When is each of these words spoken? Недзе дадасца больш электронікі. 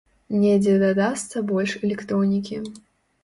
Недзе 0.43 0.71
дадасца 0.83 1.43
больш 1.51 1.71
электронікі. 1.87 2.61